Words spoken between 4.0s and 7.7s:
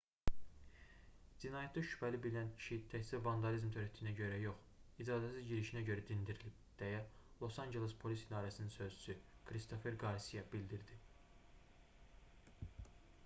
görə yox icazəsiz girişinə görə dindirilib deyə los